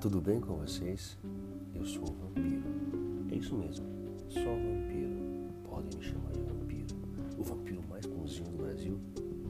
tudo 0.00 0.20
bem 0.20 0.40
com 0.40 0.56
vocês? 0.56 1.16
Eu 1.72 1.84
sou 1.84 2.02
o 2.02 2.12
vampiro. 2.12 2.64
É 3.30 3.36
isso 3.36 3.56
mesmo, 3.56 3.86
só 4.28 4.40
vampiro. 4.40 5.22
Podem 5.62 5.96
me 5.96 6.04
chamar 6.04 6.32
de 6.32 6.40
vampiro. 6.40 6.96
O 7.38 7.44
vampiro 7.44 7.80
mais 7.88 8.04
bonzinho 8.04 8.50
do 8.50 8.56
Brasil, 8.56 8.98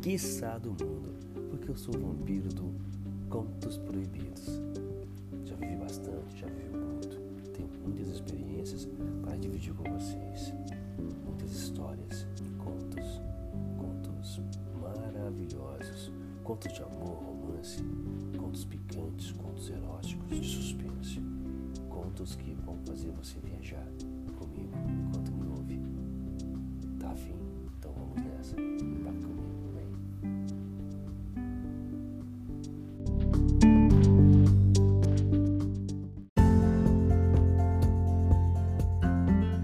quiçá 0.03 0.59
do 0.59 0.73
mundo. 0.73 1.15
Porque 1.49 1.71
eu 1.71 1.77
sou 1.77 1.97
o 1.97 1.99
vampiro 1.99 2.51
do 2.51 2.75
Contos 3.31 3.79
Proibidos. 3.79 4.61
Já 5.47 5.57
vivi 5.57 5.77
bastante, 5.77 6.41
já 6.41 6.47
vivi 6.47 6.77
muito. 6.77 7.02
Contos 16.45 16.73
de 16.73 16.83
amor, 16.83 17.23
romance, 17.23 17.85
contos 18.37 18.65
picantes, 18.65 19.31
contos 19.33 19.71
eróticos, 19.71 20.29
de 20.29 20.45
suspense. 20.45 21.23
Contos 21.89 22.35
que 22.35 22.53
vão 22.65 22.77
fazer 22.85 23.11
você 23.13 23.39
viajar 23.41 23.87
comigo 24.37 24.73
enquanto 24.89 25.31
me 25.33 25.47
ouve. 25.49 25.81
Tá 26.99 27.13
afim? 27.13 27.37
Então 27.79 27.93
vamos 27.93 28.17
nessa. 28.25 28.57
Vai 28.57 29.15
comigo, 29.15 29.73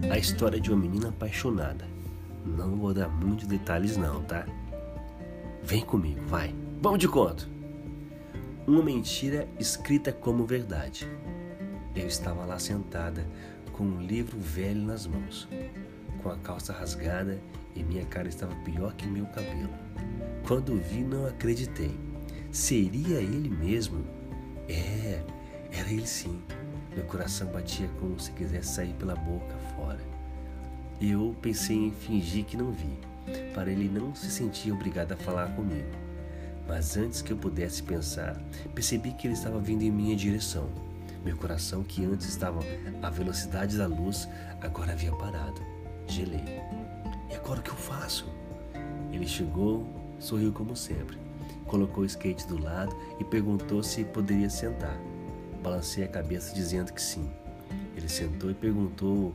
vem. 0.01 0.11
A 0.13 0.19
história 0.19 0.61
de 0.61 0.71
uma 0.71 0.81
menina 0.81 1.09
apaixonada. 1.09 1.85
Não 2.47 2.77
vou 2.77 2.95
dar 2.95 3.09
muitos 3.09 3.49
detalhes 3.49 3.97
não, 3.97 4.23
tá? 4.23 4.47
Vem 5.65 5.85
comigo, 5.85 6.25
vai. 6.27 6.55
Vamos 6.81 7.01
de 7.01 7.09
conto. 7.09 7.49
Uma 8.65 8.85
mentira 8.85 9.49
escrita 9.59 10.13
como 10.13 10.47
verdade. 10.47 11.09
Eu 11.93 12.07
estava 12.07 12.45
lá 12.45 12.57
sentada, 12.57 13.27
com 13.73 13.83
um 13.83 14.01
livro 14.01 14.39
velho 14.39 14.83
nas 14.83 15.05
mãos, 15.05 15.49
com 16.23 16.31
a 16.31 16.37
calça 16.37 16.73
rasgada 16.73 17.41
e 17.75 17.83
minha 17.83 18.05
cara 18.05 18.29
estava 18.29 18.55
pior 18.65 18.95
que 18.95 19.09
meu 19.09 19.27
cabelo. 19.27 19.71
Quando 20.47 20.81
vi, 20.81 21.03
não 21.03 21.27
acreditei. 21.27 21.99
Seria 22.53 23.19
ele 23.19 23.49
mesmo? 23.49 24.05
É, 24.69 25.21
era 25.73 25.91
ele 25.91 26.07
sim. 26.07 26.41
Meu 26.95 27.05
coração 27.07 27.49
batia 27.49 27.89
como 27.99 28.21
se 28.21 28.31
quisesse 28.31 28.75
sair 28.75 28.95
pela 28.95 29.17
boca 29.17 29.57
fora. 29.75 30.01
Eu 31.01 31.35
pensei 31.43 31.77
em 31.77 31.91
fingir 31.91 32.45
que 32.45 32.57
não 32.57 32.71
vi, 32.71 33.01
para 33.53 33.69
ele 33.69 33.89
não 33.89 34.15
se 34.15 34.31
sentir 34.31 34.71
obrigado 34.71 35.11
a 35.11 35.17
falar 35.17 35.49
comigo. 35.57 36.08
Mas 36.69 36.99
antes 36.99 37.23
que 37.23 37.33
eu 37.33 37.37
pudesse 37.37 37.83
pensar, 37.83 38.39
percebi 38.75 39.13
que 39.13 39.27
ele 39.27 39.35
estava 39.35 39.59
vindo 39.59 39.83
em 39.83 39.91
minha 39.91 40.15
direção. 40.15 40.69
Meu 41.25 41.35
coração, 41.35 41.83
que 41.83 42.05
antes 42.05 42.29
estava 42.29 42.61
à 43.03 43.09
velocidade 43.09 43.79
da 43.79 43.87
luz, 43.87 44.29
agora 44.61 44.93
havia 44.93 45.11
parado. 45.13 45.61
Gelei. 46.07 46.45
E 47.31 47.35
agora 47.35 47.61
o 47.61 47.63
que 47.63 47.71
eu 47.71 47.77
faço? 47.77 48.27
Ele 49.11 49.27
chegou, 49.27 49.87
sorriu 50.19 50.53
como 50.53 50.77
sempre, 50.77 51.19
colocou 51.67 52.03
o 52.05 52.07
skate 52.07 52.47
do 52.47 52.63
lado 52.63 52.95
e 53.19 53.25
perguntou 53.25 53.83
se 53.83 54.05
poderia 54.05 54.51
sentar. 54.51 54.97
Balancei 55.63 56.05
a 56.05 56.09
cabeça 56.09 56.55
dizendo 56.55 56.93
que 56.93 57.03
sim. 57.03 57.29
Ele 57.97 58.09
sentou 58.09 58.51
e 58.51 58.55
perguntou 58.55 59.35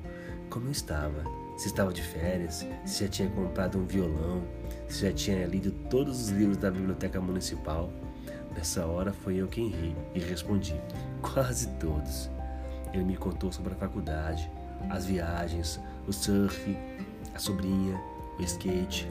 como 0.50 0.68
eu 0.68 0.72
estava, 0.72 1.24
se 1.58 1.68
estava 1.68 1.94
de 1.94 2.02
férias, 2.02 2.66
se 2.86 3.04
já 3.04 3.10
tinha 3.10 3.30
comprado 3.30 3.78
um 3.78 3.86
violão, 3.86 4.44
se 4.88 5.02
já 5.02 5.14
tinha 5.14 5.46
lido 5.46 5.72
todos 5.90 6.22
os 6.22 6.30
livros 6.30 6.58
da 6.58 6.72
biblioteca 6.72 7.22
municipal. 7.22 7.92
Nessa 8.56 8.86
hora 8.86 9.14
foi 9.14 9.36
eu 9.38 9.48
quem 9.48 9.70
ri 9.70 9.96
e 10.14 10.20
respondi: 10.20 10.76
quase 11.22 11.68
todos. 11.80 12.30
Ele 12.94 13.04
me 13.04 13.18
contou 13.18 13.52
sobre 13.52 13.74
a 13.74 13.76
faculdade, 13.76 14.50
as 14.90 15.06
viagens, 15.06 15.80
o 16.08 16.14
surf, 16.14 16.78
a 17.34 17.40
sobrinha, 17.40 18.00
o 18.38 18.44
skate, 18.44 19.10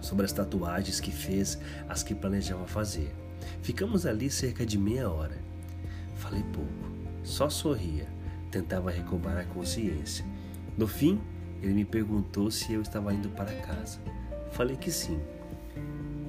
sobre 0.00 0.26
as 0.26 0.32
tatuagens 0.32 1.00
que 1.00 1.10
fez, 1.10 1.58
as 1.88 2.02
que 2.02 2.14
planejava 2.14 2.66
fazer. 2.66 3.14
Ficamos 3.62 4.04
ali 4.04 4.30
cerca 4.30 4.66
de 4.66 4.78
meia 4.78 5.10
hora. 5.10 5.38
Falei 6.16 6.42
pouco, 6.52 6.70
só 7.22 7.48
sorria, 7.48 8.06
tentava 8.50 8.90
recobrar 8.90 9.38
a 9.38 9.44
consciência. 9.44 10.24
No 10.76 10.86
fim, 10.86 11.20
ele 11.64 11.72
me 11.72 11.84
perguntou 11.84 12.50
se 12.50 12.74
eu 12.74 12.82
estava 12.82 13.14
indo 13.14 13.30
para 13.30 13.54
casa. 13.62 13.98
Falei 14.52 14.76
que 14.76 14.92
sim. 14.92 15.18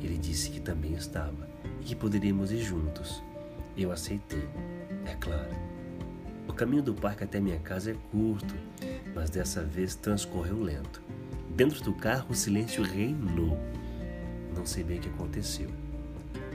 Ele 0.02 0.18
disse 0.18 0.50
que 0.50 0.62
também 0.62 0.94
estava 0.94 1.50
e 1.82 1.84
que 1.84 1.94
poderíamos 1.94 2.54
ir 2.54 2.62
juntos. 2.62 3.22
Eu 3.76 3.92
aceitei, 3.92 4.48
é 5.06 5.14
claro. 5.16 5.52
O 6.48 6.54
caminho 6.54 6.82
do 6.82 6.94
parque 6.94 7.26
até 7.26 7.42
minha 7.42 7.60
casa 7.60 7.92
é 7.92 7.96
curto, 8.12 8.56
mas 9.14 9.30
dessa 9.30 9.62
vez 9.62 9.94
transcorreu 9.94 10.62
lento. 10.62 11.02
Dentro 11.50 11.84
do 11.84 11.94
carro, 11.94 12.28
o 12.30 12.34
silêncio 12.34 12.82
reinou. 12.82 13.60
Não 14.56 14.66
sei 14.66 14.86
bem 14.86 15.00
o 15.00 15.02
que 15.02 15.10
aconteceu. 15.10 15.70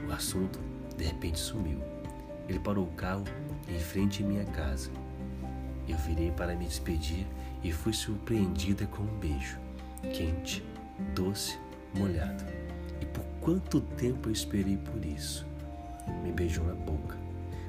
O 0.09 0.11
assunto 0.11 0.59
de 0.97 1.03
repente 1.03 1.37
sumiu. 1.37 1.79
Ele 2.49 2.57
parou 2.57 2.85
o 2.85 2.91
carro 2.93 3.25
em 3.69 3.79
frente 3.79 4.23
à 4.23 4.25
minha 4.25 4.45
casa. 4.45 4.89
Eu 5.87 5.97
virei 5.97 6.31
para 6.31 6.55
me 6.55 6.65
despedir 6.65 7.27
e 7.63 7.71
fui 7.71 7.93
surpreendida 7.93 8.85
com 8.87 9.03
um 9.03 9.19
beijo, 9.19 9.59
quente, 10.13 10.63
doce, 11.13 11.59
molhado. 11.93 12.43
E 12.99 13.05
por 13.05 13.23
quanto 13.39 13.81
tempo 13.81 14.29
eu 14.29 14.33
esperei 14.33 14.77
por 14.77 15.03
isso? 15.05 15.45
Me 16.23 16.31
beijou 16.31 16.65
na 16.65 16.73
boca, 16.73 17.17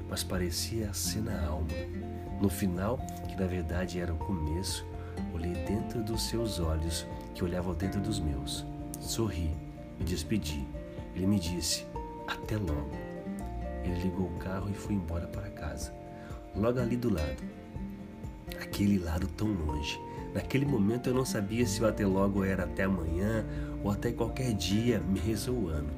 mas 0.09 0.23
parecia 0.23 0.93
ser 0.93 1.21
na 1.21 1.45
alma. 1.45 1.67
No 2.41 2.49
final, 2.49 2.97
que 3.27 3.35
na 3.35 3.47
verdade 3.47 3.99
era 3.99 4.13
o 4.13 4.17
começo, 4.17 4.85
olhei 5.33 5.53
dentro 5.53 6.03
dos 6.03 6.23
seus 6.23 6.59
olhos, 6.59 7.07
que 7.33 7.43
olhavam 7.43 7.73
dentro 7.73 8.01
dos 8.01 8.19
meus. 8.19 8.65
Sorri, 8.99 9.55
me 9.99 10.05
despedi. 10.05 10.65
Ele 11.15 11.27
me 11.27 11.39
disse: 11.39 11.85
Até 12.27 12.57
logo. 12.57 12.91
Ele 13.83 14.01
ligou 14.01 14.27
o 14.27 14.37
carro 14.39 14.69
e 14.69 14.73
foi 14.73 14.95
embora 14.95 15.27
para 15.27 15.49
casa. 15.49 15.93
Logo 16.55 16.79
ali 16.79 16.95
do 16.95 17.13
lado, 17.13 17.43
aquele 18.63 18.97
lado 18.97 19.27
tão 19.27 19.47
longe. 19.47 19.99
Naquele 20.33 20.65
momento 20.65 21.09
eu 21.09 21.13
não 21.13 21.25
sabia 21.25 21.65
se 21.65 21.81
o 21.81 21.87
até 21.87 22.05
logo 22.05 22.43
era 22.43 22.63
até 22.63 22.83
amanhã 22.83 23.45
ou 23.83 23.91
até 23.91 24.11
qualquer 24.11 24.53
dia, 24.53 25.01
ou 25.47 25.67
ano. 25.67 25.91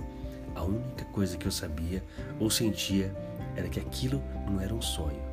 A 0.54 0.64
única 0.64 1.06
coisa 1.06 1.38
que 1.38 1.46
eu 1.46 1.52
sabia 1.52 2.04
ou 2.40 2.50
sentia 2.50 3.16
era 3.56 3.70
que 3.70 3.80
aquilo 3.80 4.22
não 4.46 4.60
era 4.60 4.74
um 4.74 4.82
sonho. 4.82 5.24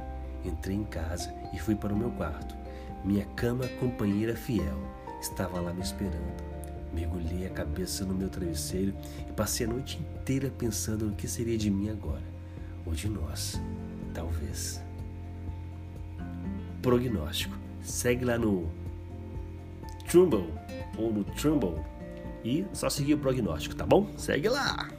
Entrei 0.44 0.76
em 0.76 0.84
casa 0.84 1.32
e 1.52 1.58
fui 1.58 1.74
para 1.74 1.92
o 1.92 1.96
meu 1.96 2.10
quarto. 2.12 2.54
Minha 3.04 3.24
cama 3.36 3.66
companheira 3.80 4.36
fiel 4.36 4.78
estava 5.20 5.60
lá 5.60 5.72
me 5.72 5.82
esperando. 5.82 6.42
Mergulhei 6.92 7.46
a 7.46 7.50
cabeça 7.50 8.04
no 8.04 8.14
meu 8.14 8.28
travesseiro 8.28 8.94
e 9.28 9.32
passei 9.32 9.66
a 9.66 9.68
noite 9.68 9.98
inteira 9.98 10.50
pensando 10.50 11.06
no 11.06 11.16
que 11.16 11.26
seria 11.26 11.56
de 11.56 11.70
mim 11.70 11.88
agora, 11.88 12.22
ou 12.84 12.92
de 12.92 13.08
nós, 13.08 13.60
talvez. 14.12 14.82
Prognóstico. 16.82 17.56
Segue 17.82 18.24
lá 18.24 18.36
no 18.36 18.68
Trumbull 20.08 20.50
ou 20.98 21.12
no 21.12 21.24
Trumbull 21.24 21.82
e 22.44 22.66
só 22.72 22.90
seguir 22.90 23.14
o 23.14 23.18
prognóstico, 23.18 23.74
tá 23.74 23.86
bom? 23.86 24.12
Segue 24.16 24.48
lá! 24.48 24.90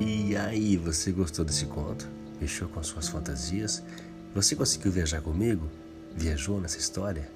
E 0.00 0.36
aí, 0.36 0.76
você 0.76 1.12
gostou 1.12 1.44
desse 1.44 1.66
conto? 1.66 2.08
Fechou 2.38 2.68
com 2.68 2.82
suas 2.82 3.08
fantasias? 3.08 3.82
Você 4.34 4.54
conseguiu 4.54 4.92
viajar 4.92 5.20
comigo? 5.20 5.68
Viajou 6.14 6.60
nessa 6.60 6.78
história? 6.78 7.28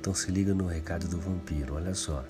Então 0.00 0.12
se 0.12 0.30
liga 0.30 0.52
no 0.52 0.66
recado 0.66 1.06
do 1.06 1.18
vampiro, 1.18 1.74
olha 1.76 1.94
só. 1.94 2.24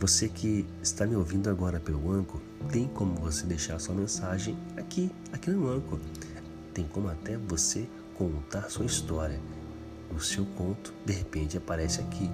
Você 0.00 0.30
que 0.30 0.64
está 0.82 1.06
me 1.06 1.14
ouvindo 1.14 1.50
agora 1.50 1.78
pelo 1.78 2.10
Anco, 2.10 2.40
tem 2.72 2.88
como 2.88 3.16
você 3.16 3.44
deixar 3.44 3.78
sua 3.78 3.94
mensagem 3.94 4.56
aqui, 4.78 5.12
aqui 5.30 5.50
no 5.50 5.68
Anco. 5.68 6.00
Tem 6.72 6.86
como 6.86 7.10
até 7.10 7.36
você 7.36 7.86
contar 8.14 8.70
sua 8.70 8.86
história. 8.86 9.38
O 10.16 10.18
seu 10.18 10.46
conto, 10.56 10.94
de 11.04 11.12
repente, 11.12 11.58
aparece 11.58 12.00
aqui 12.00 12.30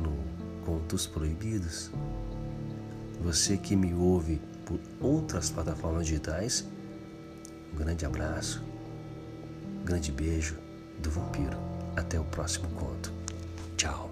no 0.00 0.16
Contos 0.64 1.04
Proibidos. 1.04 1.90
Você 3.20 3.56
que 3.56 3.74
me 3.74 3.92
ouve 3.92 4.40
por 4.64 4.78
outras 5.00 5.50
plataformas 5.50 6.06
digitais, 6.06 6.64
um 7.72 7.78
grande 7.78 8.06
abraço, 8.06 8.62
um 9.80 9.84
grande 9.84 10.12
beijo 10.12 10.56
do 11.02 11.10
vampiro. 11.10 11.58
Até 11.96 12.20
o 12.20 12.24
próximo 12.24 12.68
conto. 12.68 13.12
Tchau. 13.76 14.11